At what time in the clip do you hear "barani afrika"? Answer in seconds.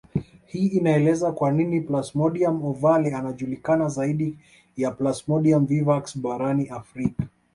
6.17-7.27